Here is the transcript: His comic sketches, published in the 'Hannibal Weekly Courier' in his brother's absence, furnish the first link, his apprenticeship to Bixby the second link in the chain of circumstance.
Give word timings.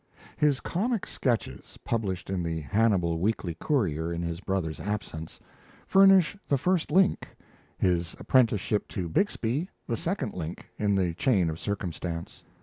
His 0.35 0.61
comic 0.61 1.05
sketches, 1.05 1.77
published 1.85 2.31
in 2.31 2.41
the 2.41 2.61
'Hannibal 2.61 3.19
Weekly 3.19 3.53
Courier' 3.59 4.11
in 4.11 4.23
his 4.23 4.39
brother's 4.39 4.79
absence, 4.79 5.39
furnish 5.85 6.35
the 6.47 6.57
first 6.57 6.89
link, 6.89 7.27
his 7.77 8.15
apprenticeship 8.17 8.87
to 8.87 9.07
Bixby 9.07 9.69
the 9.85 9.95
second 9.95 10.33
link 10.33 10.71
in 10.79 10.95
the 10.95 11.13
chain 11.13 11.51
of 11.51 11.59
circumstance. 11.59 12.41